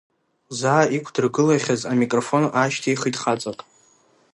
[0.59, 3.59] Заа иқәдыргылахьаз амикрофон аашьҭихит хаҵак.